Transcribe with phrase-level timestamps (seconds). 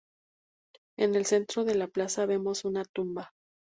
[0.97, 3.29] En el centro de esta plaza, vemos una tumba.